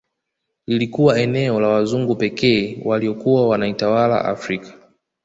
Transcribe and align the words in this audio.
Iilikuwa 0.67 1.19
eneo 1.19 1.59
la 1.59 1.67
wazungu 1.67 2.15
pekee 2.15 2.77
waliokuwa 2.85 3.47
wanaitawala 3.49 4.25
Afrika 4.25 4.73